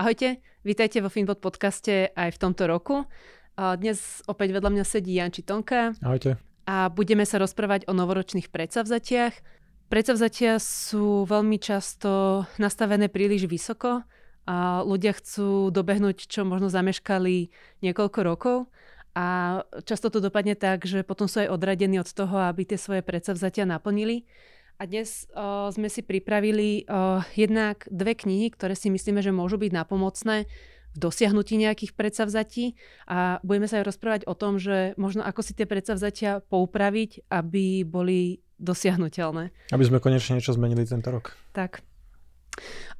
[0.00, 3.04] Ahojte, vítajte vo Finbot podcaste aj v tomto roku.
[3.52, 5.92] Dnes opäť vedľa mňa sedí Janči Tonka.
[6.00, 6.40] Ahojte.
[6.64, 9.36] A budeme sa rozprávať o novoročných predsavzatiach.
[9.92, 14.00] Predsavzatia sú veľmi často nastavené príliš vysoko
[14.48, 17.52] a ľudia chcú dobehnúť, čo možno zameškali
[17.84, 18.72] niekoľko rokov.
[19.12, 23.04] A často to dopadne tak, že potom sú aj odradení od toho, aby tie svoje
[23.04, 24.24] predsavzatia naplnili.
[24.80, 29.60] A dnes uh, sme si pripravili uh, jednak dve knihy, ktoré si myslíme, že môžu
[29.60, 30.48] byť napomocné
[30.90, 35.52] v dosiahnutí nejakých predsavzatí a budeme sa aj rozprávať o tom, že možno ako si
[35.52, 39.52] tie predsavzatia poupraviť, aby boli dosiahnutelné.
[39.68, 41.36] Aby sme konečne niečo zmenili tento rok.
[41.52, 41.84] Tak.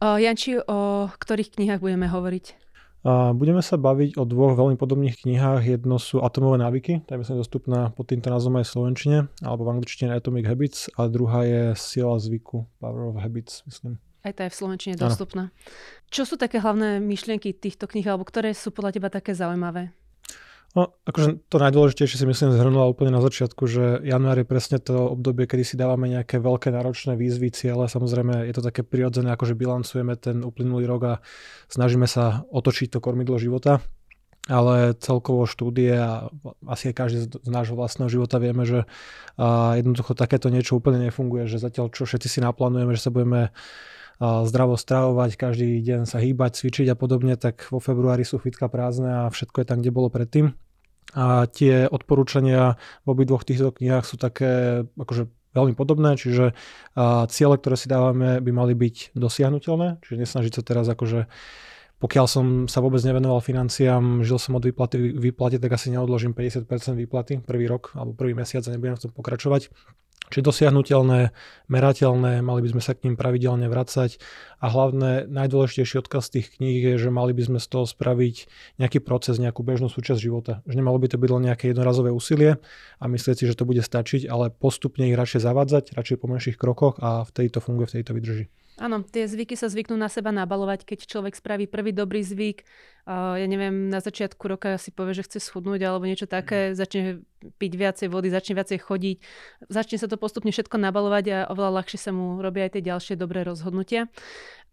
[0.05, 2.70] Uh, Janči, o ktorých knihách budeme hovoriť?
[3.01, 5.65] A budeme sa baviť o dvoch veľmi podobných knihách.
[5.65, 9.65] Jedno sú Atomové návyky, tá je myslím dostupná pod týmto názvom aj v slovenčine, alebo
[9.65, 13.97] v angličtine Atomic Habits, a druhá je Sila zvyku, Power of Habits, myslím.
[14.21, 15.49] Aj tá je v slovenčine dostupná.
[15.49, 15.57] Ano.
[16.13, 19.97] Čo sú také hlavné myšlienky týchto kníh, alebo ktoré sú podľa teba také zaujímavé?
[20.71, 25.19] No, akože to najdôležitejšie si myslím zhrnula úplne na začiatku, že január je presne to
[25.19, 27.91] obdobie, kedy si dávame nejaké veľké náročné výzvy, ciele.
[27.91, 31.15] Samozrejme je to také prirodzené, akože bilancujeme ten uplynulý rok a
[31.67, 33.83] snažíme sa otočiť to kormidlo života.
[34.49, 36.31] Ale celkovo štúdie a
[36.65, 38.89] asi aj každý z nášho vlastného života vieme, že
[39.75, 43.53] jednoducho takéto niečo úplne nefunguje, že zatiaľ čo všetci si naplánujeme, že sa budeme
[44.21, 49.25] zdravo stravovať, každý deň sa hýbať, cvičiť a podobne, tak vo februári sú fitka prázdne
[49.25, 50.53] a všetko je tam, kde bolo predtým.
[51.17, 56.55] A tie odporúčania v obidvoch týchto knihách sú také akože veľmi podobné, čiže
[56.95, 61.27] a ciele, ktoré si dávame, by mali byť dosiahnutelné, čiže nesnažiť sa teraz akože
[62.01, 66.65] pokiaľ som sa vôbec nevenoval financiám, žil som od výplaty výplaty, tak asi neodložím 50%
[66.97, 69.69] výplaty prvý rok alebo prvý mesiac a nebudem v tom pokračovať.
[70.31, 71.35] Čiže dosiahnutelné,
[71.67, 74.23] merateľné, mali by sme sa k ním pravidelne vracať
[74.63, 78.47] a hlavné, najdôležitejší odkaz tých kníh je, že mali by sme z toho spraviť
[78.79, 80.63] nejaký proces, nejakú bežnú súčasť života.
[80.71, 82.63] Že nemalo by to byť len nejaké jednorazové úsilie
[83.03, 86.55] a myslieť si, že to bude stačiť, ale postupne ich radšej zavádzať, radšej po menších
[86.55, 88.47] krokoch a vtedy to funguje, vtedy to vydrží.
[88.81, 92.65] Áno, tie zvyky sa zvyknú na seba nabalovať, keď človek spraví prvý dobrý zvyk.
[93.05, 97.21] Ja neviem, na začiatku roka si povie, že chce schudnúť alebo niečo také, začne
[97.61, 99.17] piť viacej vody, začne viacej chodiť,
[99.69, 103.15] začne sa to postupne všetko nabalovať a oveľa ľahšie sa mu robia aj tie ďalšie
[103.21, 104.09] dobré rozhodnutia.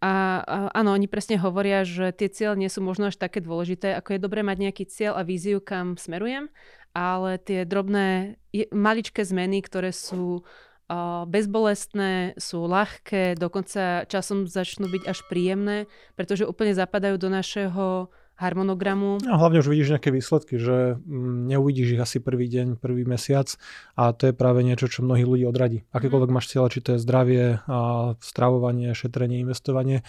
[0.00, 3.92] A, a áno, oni presne hovoria, že tie cieľ nie sú možno až také dôležité,
[3.92, 6.48] ako je dobré mať nejaký cieľ a víziu, kam smerujem,
[6.96, 8.40] ale tie drobné,
[8.72, 10.48] maličké zmeny, ktoré sú
[11.28, 15.84] bezbolestné, sú ľahké, dokonca časom začnú byť až príjemné,
[16.16, 19.18] pretože úplne zapadajú do našeho harmonogramu.
[19.26, 23.50] A hlavne už vidíš nejaké výsledky, že mm, neuvidíš ich asi prvý deň, prvý mesiac
[23.98, 25.82] a to je práve niečo, čo mnohí ľudí odradí.
[25.90, 30.06] Akékoľvek máš cieľa, či to je zdravie, a stravovanie, šetrenie, investovanie,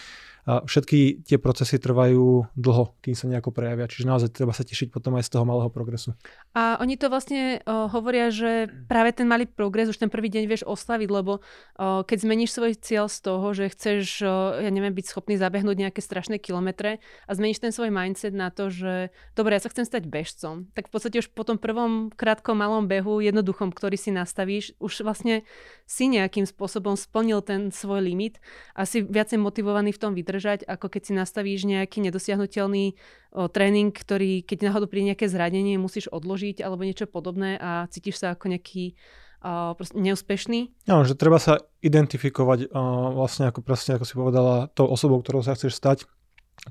[0.49, 3.85] všetky tie procesy trvajú dlho, kým sa nejako prejavia.
[3.85, 6.17] Čiže naozaj treba sa tešiť potom aj z toho malého progresu.
[6.57, 10.43] A oni to vlastne o, hovoria, že práve ten malý progres už ten prvý deň
[10.49, 14.95] vieš oslaviť, lebo o, keď zmeníš svoj cieľ z toho, že chceš, o, ja neviem,
[14.95, 16.97] byť schopný zabehnúť nejaké strašné kilometre
[17.29, 20.89] a zmeníš ten svoj mindset na to, že dobre, ja sa chcem stať bežcom, tak
[20.89, 25.45] v podstate už po tom prvom krátkom malom behu, jednoduchom, ktorý si nastavíš, už vlastne
[25.85, 28.41] si nejakým spôsobom splnil ten svoj limit
[28.73, 32.95] a si viacej motivovaný v tom vydržať vydržať, ako keď si nastavíš nejaký nedosiahnutelný
[33.35, 38.23] o, tréning, ktorý, keď náhodou príde nejaké zranenie, musíš odložiť alebo niečo podobné a cítiš
[38.23, 38.95] sa ako nejaký
[39.43, 40.87] o, neúspešný.
[40.87, 45.43] No, že treba sa identifikovať o, vlastne ako, presne, ako si povedala, tou osobou, ktorou
[45.43, 46.07] sa chceš stať.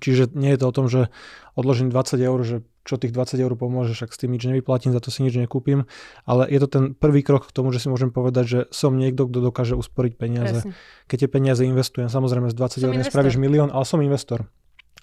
[0.00, 1.12] Čiže nie je to o tom, že
[1.52, 2.56] odložím 20 eur, že
[2.88, 5.84] čo tých 20 eur pomôže, však s tým nič nevyplatím, za to si nič nekúpim,
[6.24, 9.28] ale je to ten prvý krok k tomu, že si môžem povedať, že som niekto,
[9.28, 10.64] kto dokáže usporiť peniaze.
[10.64, 10.72] Presne.
[11.04, 14.48] Keď tie peniaze investujem, samozrejme z 20 eur nespravíš milión, ale som investor.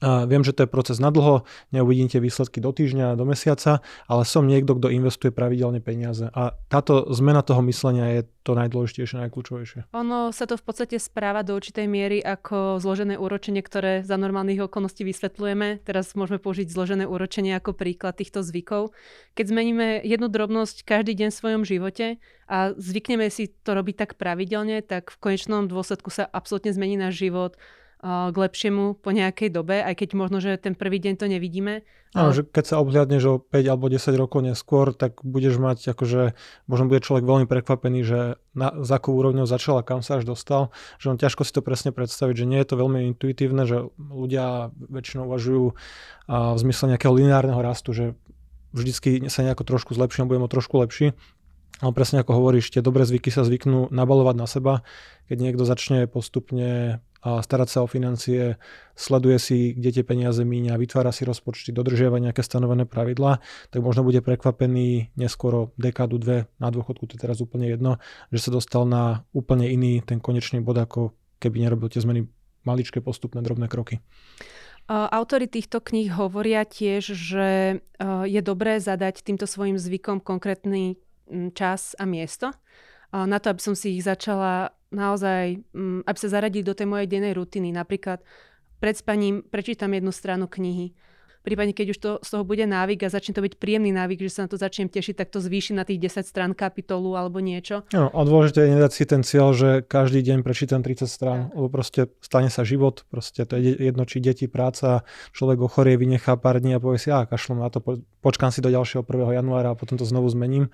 [0.06, 4.22] Viem, že to je proces na dlho, neuvidím tie výsledky do týždňa, do mesiaca, ale
[4.22, 6.30] som niekto, kto investuje pravidelne peniaze.
[6.30, 9.90] A táto zmena toho myslenia je to najdôležitejšie, najkľúčovejšie.
[9.98, 14.70] Ono sa to v podstate správa do určitej miery ako zložené úročenie, ktoré za normálnych
[14.70, 15.82] okolností vysvetľujeme.
[15.82, 18.94] Teraz môžeme použiť zložené úročenie ako príklad týchto zvykov.
[19.34, 24.12] Keď zmeníme jednu drobnosť každý deň v svojom živote a zvykneme si to robiť tak
[24.22, 27.58] pravidelne, tak v konečnom dôsledku sa absolútne zmení náš život
[28.04, 31.82] k lepšiemu po nejakej dobe, aj keď možno, že ten prvý deň to nevidíme.
[32.16, 36.32] Áno, že keď sa obhľadneš o 5 alebo 10 rokov neskôr, tak budeš mať akože,
[36.64, 38.20] možno bude človek veľmi prekvapený, že
[38.56, 41.60] na, za akou úrovňou začal a kam sa až dostal, že on ťažko si to
[41.60, 45.76] presne predstaviť, že nie je to veľmi intuitívne, že ľudia väčšinou uvažujú
[46.32, 48.16] a, v zmysle nejakého lineárneho rastu, že
[48.72, 51.12] vždycky sa nejako trošku zlepším, budem o trošku lepší.
[51.84, 54.74] Ale presne ako hovoríš, tie dobré zvyky sa zvyknú nabalovať na seba.
[55.28, 58.62] Keď niekto začne postupne starať sa o financie,
[58.94, 63.42] sleduje si, kde tie peniaze míňa, vytvára si rozpočty, dodržiava nejaké stanovené pravidlá,
[63.74, 67.98] tak možno bude prekvapený neskoro dekádu, dve na dôchodku, to je teraz úplne jedno,
[68.30, 72.30] že sa dostal na úplne iný ten konečný bod, ako keby nerobil tie zmeny
[72.62, 74.06] maličké postupné drobné kroky.
[74.86, 77.82] Autori týchto kníh hovoria tiež, že
[78.30, 81.02] je dobré zadať týmto svojim zvykom konkrétny
[81.58, 82.54] čas a miesto
[83.10, 85.62] na to, aby som si ich začala naozaj,
[86.06, 87.74] aby sa zaradili do tej mojej dennej rutiny.
[87.74, 88.22] Napríklad
[88.78, 90.94] pred spaním prečítam jednu stranu knihy
[91.46, 94.34] prípadne keď už to, z toho bude návyk a začne to byť príjemný návyk, že
[94.34, 97.86] sa na to začnem tešiť, tak to zvýši na tých 10 strán kapitolu alebo niečo.
[97.94, 101.54] No, a dôležité je nedať si ten cieľ, že každý deň prečítam 30 strán, ja.
[101.54, 105.06] lebo proste stane sa život, proste to je jedno, či deti, práca,
[105.38, 107.86] človek ochorie, vynechá pár dní a povie si, a kašlom na to,
[108.26, 109.38] počkám si do ďalšieho 1.
[109.38, 110.74] januára a potom to znovu zmením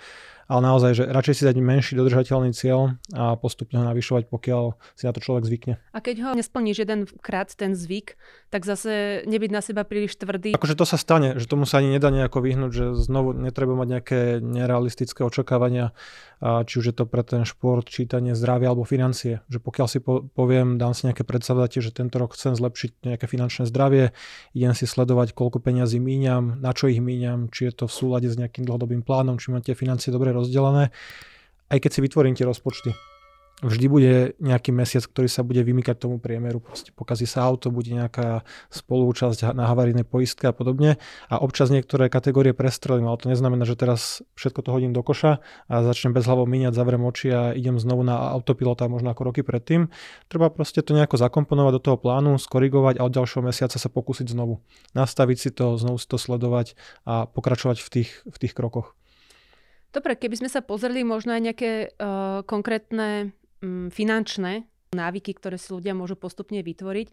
[0.52, 5.08] ale naozaj, že radšej si dať menší dodržateľný cieľ a postupne ho navyšovať, pokiaľ si
[5.08, 5.80] na to človek zvykne.
[5.96, 8.20] A keď ho nesplníš jeden krát ten zvyk,
[8.52, 10.52] tak zase nebyť na seba príliš tvrdý.
[10.62, 13.88] Akože to sa stane, že tomu sa ani nedá nejako vyhnúť, že znovu netreba mať
[13.98, 15.90] nejaké nerealistické očakávania,
[16.38, 19.42] či už je to pre ten šport, čítanie, zdravie alebo financie.
[19.50, 23.26] Že pokiaľ si po, poviem, dám si nejaké predsavzatie, že tento rok chcem zlepšiť nejaké
[23.26, 24.14] finančné zdravie,
[24.54, 28.30] idem si sledovať, koľko peňazí míňam, na čo ich míňam, či je to v súlade
[28.30, 30.94] s nejakým dlhodobým plánom, či máte financie dobre rozdelené,
[31.74, 32.94] aj keď si vytvorím tie rozpočty
[33.62, 36.60] vždy bude nejaký mesiac, ktorý sa bude vymykať tomu priemeru.
[36.60, 38.42] Proste pokazí sa auto, bude nejaká
[38.74, 40.98] spolúčasť na havarijnej poistke a podobne.
[41.30, 45.40] A občas niektoré kategórie prestrelím, ale to neznamená, že teraz všetko to hodím do koša
[45.70, 49.42] a začnem bez hlavou míňať, zavrem oči a idem znovu na autopilota možno ako roky
[49.46, 49.94] predtým.
[50.28, 54.34] Treba proste to nejako zakomponovať do toho plánu, skorigovať a od ďalšieho mesiaca sa pokúsiť
[54.34, 54.60] znovu.
[54.98, 56.74] Nastaviť si to, znovu si to sledovať
[57.06, 58.98] a pokračovať v tých, v tých krokoch.
[59.92, 63.36] Dobre, keby sme sa pozreli možno aj nejaké uh, konkrétne
[63.94, 67.08] finančné návyky, ktoré si ľudia môžu postupne vytvoriť.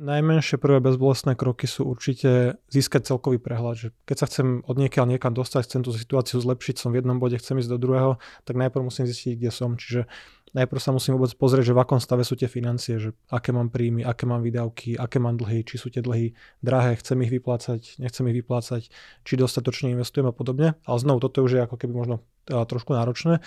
[0.00, 3.76] Najmenšie prvé bezbolestné kroky sú určite získať celkový prehľad.
[3.76, 7.20] Že keď sa chcem od niekiaľ niekam dostať, chcem tú situáciu zlepšiť, som v jednom
[7.20, 8.16] bode, chcem ísť do druhého,
[8.48, 9.76] tak najprv musím zistiť, kde som.
[9.76, 10.08] Čiže
[10.56, 13.68] najprv sa musím vôbec pozrieť, že v akom stave sú tie financie, že aké mám
[13.68, 16.32] príjmy, aké mám výdavky, aké mám dlhy, či sú tie dlhy
[16.64, 18.88] drahé, chcem ich vyplácať, nechcem ich vyplácať,
[19.28, 20.80] či dostatočne investujem a podobne.
[20.88, 23.44] Ale znovu, toto už je ako keby možno trošku náročné.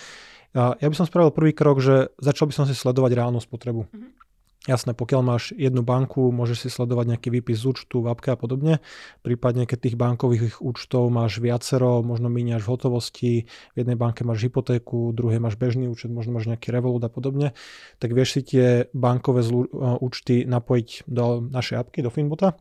[0.54, 3.90] Ja by som spravil prvý krok, že začal by som si sledovať reálnu spotrebu.
[3.90, 4.22] Mm-hmm.
[4.64, 8.36] Jasné, pokiaľ máš jednu banku, môžeš si sledovať nejaký výpis z účtu, v apke a
[8.40, 8.80] podobne.
[9.20, 14.48] Prípadne, keď tých bankových účtov máš viacero, možno míňaš v hotovosti, v jednej banke máš
[14.48, 17.52] hypotéku, druhej máš bežný účet, možno máš nejaký Revolut a podobne,
[18.00, 19.68] tak vieš si tie bankové zlu-
[20.00, 22.56] účty napojiť do našej apky, do Finbota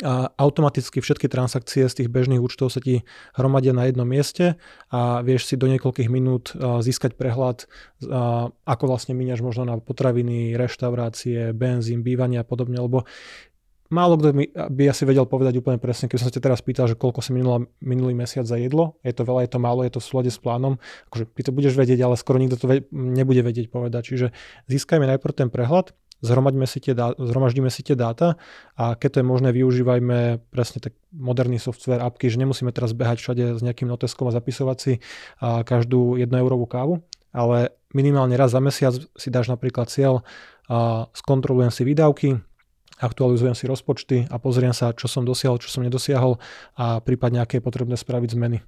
[0.00, 3.02] a automaticky všetky transakcie z tých bežných účtov sa ti
[3.36, 4.56] hromadia na jednom mieste
[4.88, 7.68] a vieš si do niekoľkých minút získať prehľad,
[8.64, 13.04] ako vlastne míňaš možno na potraviny, reštaurácie, benzín, bývanie a podobne, lebo
[13.90, 14.30] málo kto
[14.70, 17.34] by asi vedel povedať úplne presne, keď som sa te teraz pýtal, že koľko si
[17.34, 20.30] minula, minulý mesiac za jedlo, je to veľa, je to málo, je to v súlade
[20.30, 20.78] s plánom,
[21.10, 24.26] akože ty to budeš vedieť, ale skoro nikto to nebude vedieť povedať, čiže
[24.70, 25.90] získajme najprv ten prehľad,
[26.20, 28.36] zhromaďme si tie dá, zhromaždíme si tie dáta
[28.76, 33.20] a keď to je možné, využívajme presne tak moderný software, apky, že nemusíme teraz behať
[33.20, 34.92] všade s nejakým noteskom a zapisovať si
[35.40, 37.00] a každú 1 eurovú kávu,
[37.32, 40.22] ale minimálne raz za mesiac si dáš napríklad cieľ
[40.70, 42.38] a skontrolujem si výdavky,
[43.00, 46.38] aktualizujem si rozpočty a pozriem sa, čo som dosiahol, čo som nedosiahol
[46.76, 48.60] a prípadne aké je potrebné spraviť zmeny.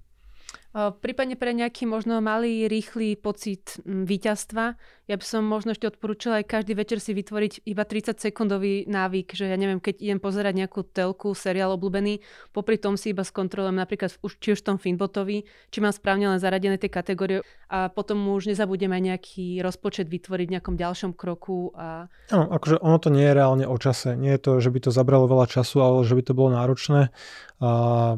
[0.72, 4.80] Prípadne pre nejaký možno malý, rýchly pocit víťazstva,
[5.12, 9.36] ja by som možno ešte odporúčala aj každý večer si vytvoriť iba 30 sekundový návyk,
[9.36, 12.24] že ja neviem, keď idem pozerať nejakú telku, seriál obľúbený,
[12.56, 16.40] popri tom si iba skontrolujem napríklad už, či už tom Finbotovi, či mám správne len
[16.40, 21.76] zaradené tie kategórie a potom už nezabudem aj nejaký rozpočet vytvoriť v nejakom ďalšom kroku.
[21.76, 22.08] A...
[22.32, 24.16] Áno, akože ono to nie je reálne o čase.
[24.16, 27.12] Nie je to, že by to zabralo veľa času, ale že by to bolo náročné.
[27.62, 27.68] A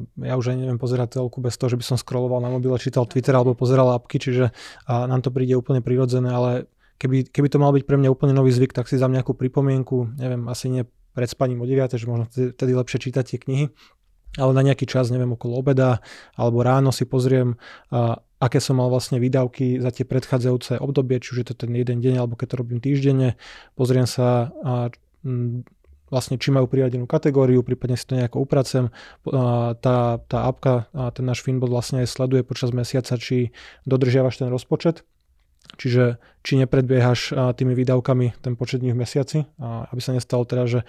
[0.02, 3.06] ja už aj neviem pozerať telku bez toho, že by som scrolloval na mobile, čítal
[3.06, 4.54] Twitter alebo pozeral apky, čiže
[4.88, 6.66] nám to príde úplne prirodzené, ale
[6.98, 10.16] keby, keby to mal byť pre mňa úplne nový zvyk, tak si dám nejakú pripomienku,
[10.18, 10.82] neviem, asi nie
[11.14, 13.64] pred spaním o 9, že možno vtedy lepšie čítať tie knihy,
[14.34, 16.02] ale na nejaký čas, neviem, okolo obeda
[16.34, 17.54] alebo ráno si pozriem,
[17.94, 21.72] a, aké som mal vlastne výdavky za tie predchádzajúce obdobie, či už je to ten
[21.72, 23.38] jeden deň alebo keď to robím týždenne,
[23.78, 24.90] pozriem sa a,
[25.22, 25.62] m,
[26.12, 28.94] vlastne či majú priradenú kategóriu, prípadne si to nejako upracem.
[29.26, 33.50] Tá, tá apka, ten náš Finbot vlastne aj sleduje počas mesiaca, či
[33.82, 35.02] dodržiavaš ten rozpočet.
[35.74, 40.80] Čiže či nepredbiehaš tými výdavkami ten počet dní v mesiaci, aby sa nestalo teda, že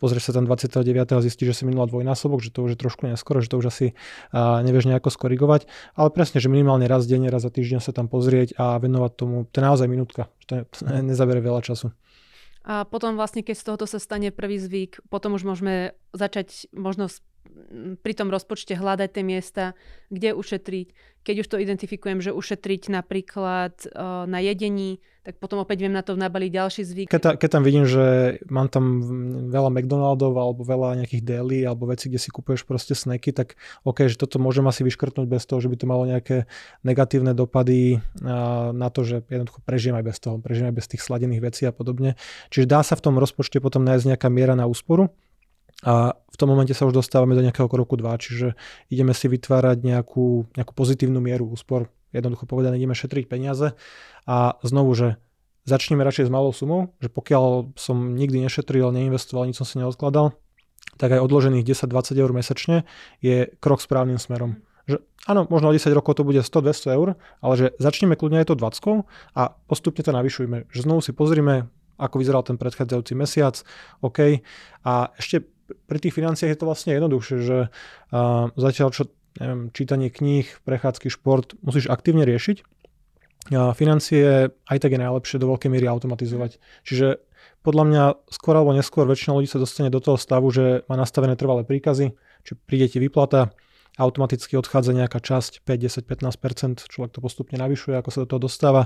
[0.00, 0.82] pozrieš sa tam 29.
[1.14, 3.70] a zistíš, že si minula dvojnásobok, že to už je trošku neskoro, že to už
[3.70, 3.86] asi
[4.34, 8.56] nevieš nejako skorigovať, ale presne, že minimálne raz denne, raz za týždeň sa tam pozrieť
[8.56, 11.92] a venovať tomu, to je naozaj minútka, je, to nezabere veľa času.
[12.62, 17.10] A potom vlastne, keď z tohoto sa stane prvý zvyk, potom už môžeme začať možno
[18.00, 19.64] pri tom rozpočte hľadať tie miesta,
[20.08, 20.88] kde ušetriť.
[21.22, 26.02] Keď už to identifikujem, že ušetriť napríklad uh, na jedení, tak potom opäť viem na
[26.02, 27.06] to nabaliť ďalší zvyk.
[27.14, 28.98] Keď, ta, keď tam vidím, že mám tam
[29.54, 33.54] veľa McDonaldov alebo veľa nejakých deli alebo veci, kde si kupuješ proste snacky, tak
[33.86, 36.50] OK, že toto môžem asi vyškrtnúť bez toho, že by to malo nejaké
[36.82, 41.02] negatívne dopady uh, na to, že jednoducho prežijem aj bez toho, prežijem aj bez tých
[41.06, 42.18] sladených vecí a podobne.
[42.50, 45.14] Čiže dá sa v tom rozpočte potom nájsť nejaká miera na úsporu,
[45.82, 48.48] a v tom momente sa už dostávame do nejakého kroku 2, čiže
[48.88, 51.90] ideme si vytvárať nejakú, nejakú pozitívnu mieru úspor.
[52.14, 53.74] Jednoducho povedané, ideme šetriť peniaze
[54.28, 55.08] a znovu, že
[55.64, 60.36] začneme radšej s malou sumou, že pokiaľ som nikdy nešetril, neinvestoval, nič som si neodkladal,
[61.00, 62.76] tak aj odložených 10-20 eur mesačne
[63.24, 64.60] je krok správnym smerom.
[64.86, 64.98] Že
[65.30, 67.08] áno, možno o 10 rokov to bude 100-200 eur,
[67.40, 69.06] ale že začneme kľudne aj to 20
[69.38, 70.68] a postupne to navyšujme.
[70.68, 73.62] Že znovu si pozrime, ako vyzeral ten predchádzajúci mesiac,
[74.02, 74.42] OK.
[74.82, 77.58] A ešte pri tých financiách je to vlastne jednoduchšie, že
[78.56, 79.08] zatiaľ čo
[79.40, 82.64] neviem, čítanie kníh, prechádzky, šport musíš aktívne riešiť,
[83.50, 86.62] a financie aj tak je najlepšie do veľkej miery automatizovať.
[86.86, 87.18] Čiže
[87.66, 91.34] podľa mňa skôr alebo neskôr väčšina ľudí sa dostane do toho stavu, že má nastavené
[91.34, 92.14] trvalé príkazy,
[92.46, 93.50] či príde ti vyplata,
[94.00, 98.40] automaticky odchádza nejaká časť, 5, 10, 15%, človek to postupne navyšuje, ako sa do toho
[98.48, 98.82] dostáva,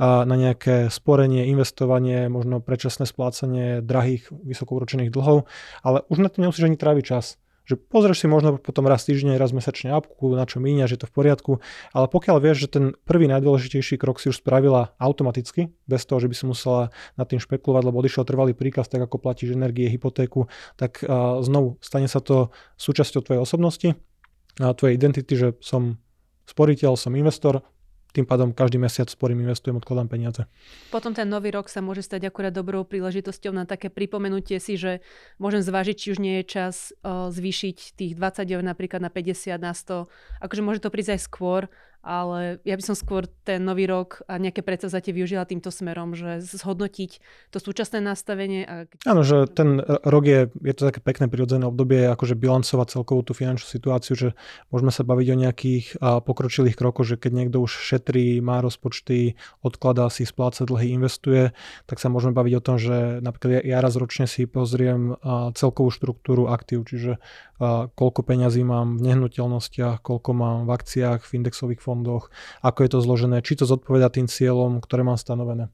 [0.00, 5.46] na nejaké sporenie, investovanie, možno predčasné splácanie drahých, vysokouročených dlhov,
[5.86, 7.38] ale už na to nemusíš ani tráviť čas.
[7.70, 11.06] Že pozrieš si možno potom raz týždeň, raz mesačne apku, na čo míňa, že je
[11.06, 11.52] to v poriadku,
[11.94, 16.26] ale pokiaľ vieš, že ten prvý najdôležitejší krok si už spravila automaticky, bez toho, že
[16.26, 20.50] by si musela nad tým špekulovať, lebo odišiel trvalý príkaz, tak ako platíš energie, hypotéku,
[20.74, 23.94] tak uh, znovu stane sa to súčasťou tvojej osobnosti
[24.58, 26.00] tvojej identity, že som
[26.48, 27.62] sporiteľ, som investor,
[28.10, 30.42] tým pádom každý mesiac sporím, investujem, odkladám peniaze.
[30.90, 34.98] Potom ten nový rok sa môže stať akurát dobrou príležitosťou na také pripomenutie si, že
[35.38, 39.54] môžem zvážiť, či už nie je čas o, zvýšiť tých 20 eur napríklad na 50,
[39.62, 40.10] na 100.
[40.42, 41.62] Akože môže to prísť aj skôr,
[42.00, 46.40] ale ja by som skôr ten nový rok a nejaké predsavzatie využila týmto smerom, že
[46.40, 47.20] zhodnotiť
[47.52, 48.64] to súčasné nastavenie.
[48.64, 48.88] A...
[49.04, 53.32] Áno, že ten rok je, je to také pekné prirodzené obdobie, akože bilancovať celkovú tú
[53.36, 54.28] finančnú situáciu, že
[54.72, 60.08] môžeme sa baviť o nejakých pokročilých krokoch, že keď niekto už šetrí, má rozpočty, odkladá
[60.08, 61.52] si, spláca dlhy, investuje,
[61.84, 65.20] tak sa môžeme baviť o tom, že napríklad ja, raz ročne si pozriem
[65.52, 67.20] celkovú štruktúru aktív, čiže
[67.94, 72.32] koľko peňazí mám v nehnuteľnostiach, koľko mám v akciách, v indexových fondoch,
[72.64, 75.68] ako je to zložené, či to zodpoveda tým cieľom, ktoré mám stanovené.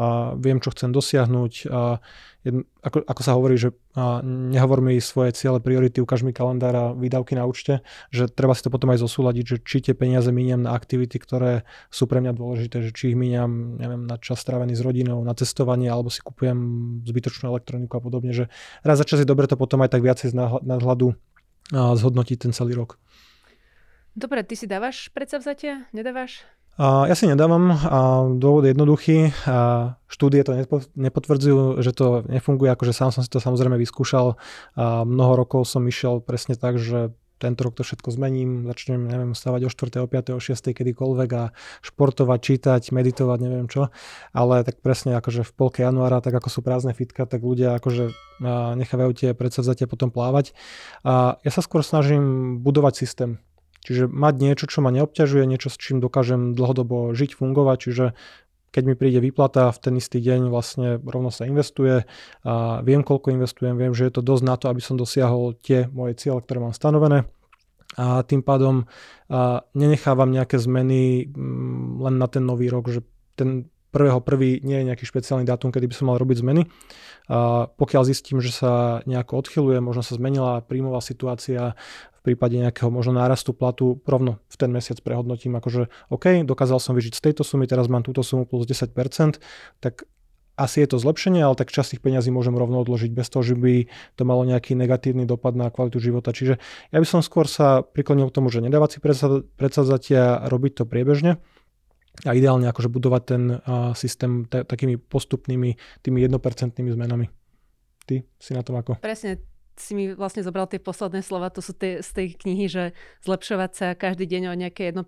[0.00, 1.68] A viem, čo chcem dosiahnuť.
[1.68, 2.00] A
[2.48, 6.72] jedn, ako, ako sa hovorí, že a nehovor mi svoje ciele, priority, ukáž mi kalendár
[6.72, 10.32] a výdavky na účte, že treba si to potom aj zosúľadiť, že či tie peniaze
[10.32, 14.40] míňam na aktivity, ktoré sú pre mňa dôležité, že či ich míňam neviem, na čas
[14.40, 16.56] strávený s rodinou, na cestovanie, alebo si kupujem
[17.04, 18.48] zbytočnú elektroniku a podobne, že
[18.80, 20.34] raz za čas je dobre to potom aj tak viacej z
[20.64, 21.12] nadhľadu
[21.72, 22.96] zhodnotiť ten celý rok.
[24.16, 25.88] Dobre, ty si dávaš predsavzatia?
[25.92, 26.44] Nedávaš?
[26.80, 27.68] Ja si nedávam.
[27.72, 29.34] A dôvod je jednoduchý.
[29.44, 30.56] A štúdie to
[30.96, 32.72] nepotvrdzujú, že to nefunguje.
[32.72, 34.40] Akože sám som si to samozrejme vyskúšal.
[34.80, 37.12] A mnoho rokov som išiel presne tak, že
[37.42, 41.30] tento rok to všetko zmením, začnem, neviem, stávať o 4., o 5., o 6., kedykoľvek
[41.34, 41.50] a
[41.82, 43.90] športovať, čítať, meditovať, neviem čo.
[44.30, 48.14] Ale tak presne akože v polke januára, tak ako sú prázdne fitka, tak ľudia akože
[48.78, 50.54] nechávajú tie predsavzatia potom plávať.
[51.02, 53.42] A ja sa skôr snažím budovať systém.
[53.82, 58.04] Čiže mať niečo, čo ma neobťažuje, niečo, s čím dokážem dlhodobo žiť, fungovať, čiže
[58.72, 62.08] keď mi príde výplata v ten istý deň vlastne rovno sa investuje
[62.46, 65.92] a viem koľko investujem, viem, že je to dosť na to, aby som dosiahol tie
[65.92, 67.28] moje ciele, ktoré mám stanovené
[67.96, 68.88] a tým pádom
[69.28, 73.04] a nenechávam nejaké zmeny mm, len na ten nový rok, že
[73.36, 76.64] ten prvého prvý nie je nejaký špeciálny dátum, kedy by som mal robiť zmeny.
[77.28, 81.76] A pokiaľ zistím, že sa nejako odchyluje, možno sa zmenila príjmová situácia,
[82.22, 87.18] prípade nejakého možno nárastu platu rovno v ten mesiac prehodnotím, akože OK, dokázal som vyžiť
[87.18, 88.94] z tejto sumy, teraz mám túto sumu plus 10%,
[89.82, 90.06] tak
[90.52, 93.56] asi je to zlepšenie, ale tak časť tých peňazí môžem rovno odložiť bez toho, že
[93.56, 93.88] by
[94.20, 96.28] to malo nejaký negatívny dopad na kvalitu života.
[96.28, 96.60] Čiže
[96.92, 98.98] ja by som skôr sa priklonil k tomu, že nedávať si
[99.56, 101.40] predsavzatia, robiť to priebežne
[102.28, 103.42] a ideálne akože budovať ten
[103.96, 107.32] systém takými postupnými, tými jednopercentnými zmenami.
[108.04, 109.00] Ty si na tom ako?
[109.00, 109.40] Presne,
[109.76, 112.84] si mi vlastne zobral tie posledné slova, to sú tie, z tej knihy, že
[113.24, 115.02] zlepšovať sa každý deň o nejaké 1%.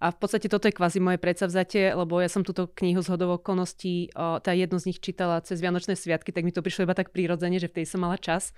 [0.00, 3.42] A v podstate toto je kvázi moje predsavzatie, lebo ja som túto knihu z hodov
[3.42, 7.12] okolností, tá jednu z nich čítala cez Vianočné sviatky, tak mi to prišlo iba tak
[7.12, 8.56] prirodzene, že v tej som mala čas.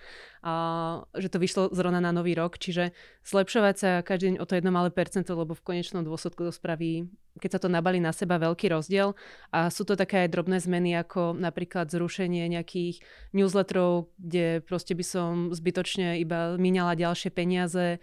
[1.18, 2.58] Že to vyšlo zrovna na nový rok.
[2.58, 2.94] Čiže
[3.26, 7.10] zlepšovať sa každý deň o to jedno malé percento, lebo v konečnom dôsledku to spraví
[7.38, 9.14] keď sa to nabalí na seba, veľký rozdiel.
[9.54, 13.00] A sú to také aj drobné zmeny, ako napríklad zrušenie nejakých
[13.32, 18.02] newsletterov, kde proste by som zbytočne iba míňala ďalšie peniaze.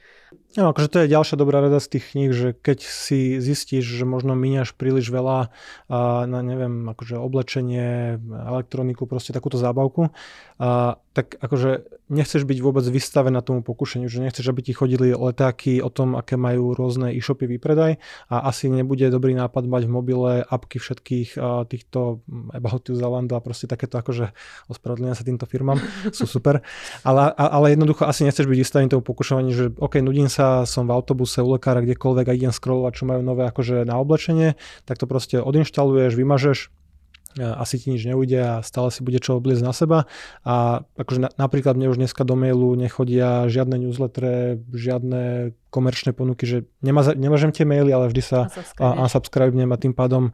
[0.55, 4.07] No, akože to je ďalšia dobrá rada z tých kníh, že keď si zistíš, že
[4.07, 5.51] možno míňaš príliš veľa
[6.25, 10.15] na neviem, akože oblečenie, elektroniku, proste takúto zábavku,
[10.55, 15.81] a, tak akože nechceš byť vôbec vystavená tomu pokušeniu, že nechceš, aby ti chodili letáky
[15.81, 17.97] o tom, aké majú rôzne e-shopy výpredaj
[18.29, 22.23] a asi nebude dobrý nápad mať v mobile apky všetkých a, týchto
[22.55, 24.31] About You Zalando a proste takéto akože
[24.71, 25.81] ospravedlňujem sa týmto firmám,
[26.15, 26.63] sú super,
[27.03, 30.95] ale, ale jednoducho asi nechceš byť vystavený tomu pokušovaniu, že OK, nudím sa, som v
[30.95, 34.55] autobuse, u lekára, kdekoľvek a idem scrollovať, čo majú nové akože na oblečenie,
[34.87, 36.71] tak to proste odinštaluješ, vymažeš
[37.39, 39.99] asi ti nič neujde a stále si bude čo obliecť na seba.
[40.47, 46.47] A akože na, napríklad mne už dneska do mailu nechodia žiadne newslettere, žiadne komerčné ponuky,
[46.47, 48.39] že nemá, nemážem tie maily, ale vždy sa
[48.79, 50.31] unsubscribe a tým pádom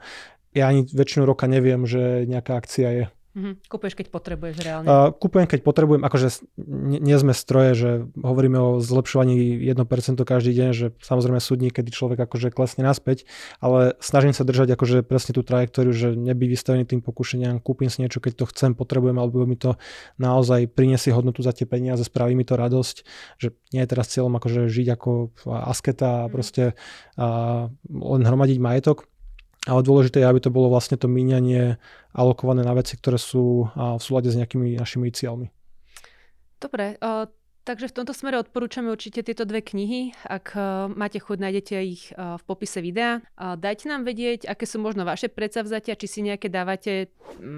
[0.51, 3.05] ja ani väčšinu roka neviem, že nejaká akcia je.
[3.31, 3.53] Mm-hmm.
[3.71, 4.87] Kúpuješ, keď potrebuješ reálne?
[4.91, 6.03] Uh, kúpujem, keď potrebujem.
[6.03, 11.55] Akože nie, nie sme stroje, že hovoríme o zlepšovaní 1% každý deň, že samozrejme sú
[11.55, 13.23] dní, kedy človek akože klesne naspäť,
[13.63, 18.03] ale snažím sa držať akože presne tú trajektóriu, že nebyť vystavený tým pokušeniam, kúpim si
[18.03, 19.79] niečo, keď to chcem, potrebujem, alebo mi to
[20.19, 22.95] naozaj priniesie hodnotu za tie peniaze, spraví mi to radosť,
[23.39, 25.11] že nie je teraz cieľom akože žiť ako
[25.47, 26.31] asketa a mhm.
[26.35, 26.63] proste
[27.15, 27.27] a
[27.87, 29.07] len hromadiť majetok,
[29.69, 31.77] ale dôležité je, aby to bolo vlastne to míňanie
[32.17, 35.53] alokované na veci, ktoré sú v súlade s nejakými našimi cieľmi.
[36.61, 37.25] Dobre, uh,
[37.65, 40.13] takže v tomto smere odporúčame určite tieto dve knihy.
[40.25, 43.21] Ak uh, máte chuť, nájdete ich uh, v popise videa.
[43.37, 47.09] Uh, dajte nám vedieť, aké sú možno vaše predsavzatia, či si nejaké dávate.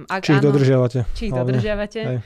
[0.07, 0.99] Ak či áno, ich dodržiavate.
[1.15, 1.51] Či ich hlavne.
[1.51, 2.01] dodržiavate.
[2.03, 2.17] Hej.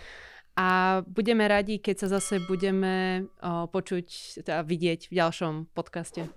[0.57, 0.67] A
[1.05, 4.05] budeme radi, keď sa zase budeme uh, počuť
[4.49, 6.29] a vidieť v ďalšom podcaste.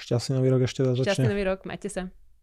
[0.00, 1.04] Šťastný nový rok ešte začne.
[1.04, 2.08] Šťastný nový rok, majte sa.